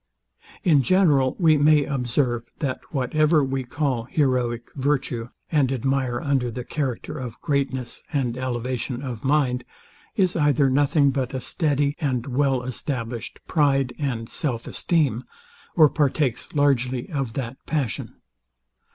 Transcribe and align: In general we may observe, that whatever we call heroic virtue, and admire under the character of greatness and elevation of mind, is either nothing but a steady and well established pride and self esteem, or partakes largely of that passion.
In 0.63 0.81
general 0.81 1.35
we 1.37 1.59
may 1.59 1.85
observe, 1.85 2.49
that 2.57 2.79
whatever 2.89 3.43
we 3.43 3.63
call 3.63 4.05
heroic 4.05 4.71
virtue, 4.73 5.29
and 5.51 5.71
admire 5.71 6.19
under 6.19 6.49
the 6.49 6.63
character 6.63 7.19
of 7.19 7.39
greatness 7.41 8.01
and 8.11 8.35
elevation 8.35 9.03
of 9.03 9.23
mind, 9.23 9.63
is 10.15 10.35
either 10.35 10.71
nothing 10.71 11.11
but 11.11 11.35
a 11.35 11.39
steady 11.39 11.95
and 11.99 12.25
well 12.25 12.63
established 12.63 13.39
pride 13.47 13.93
and 13.99 14.27
self 14.27 14.65
esteem, 14.65 15.23
or 15.75 15.87
partakes 15.87 16.51
largely 16.55 17.07
of 17.11 17.33
that 17.33 17.63
passion. 17.67 18.15